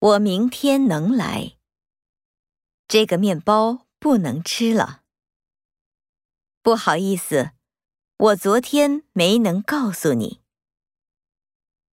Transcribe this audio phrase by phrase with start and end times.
[0.00, 1.58] 我明天能来。
[2.88, 5.02] 这个面包不能吃了。
[6.62, 7.50] 不好意思
[8.16, 10.40] 我昨天没能告诉你。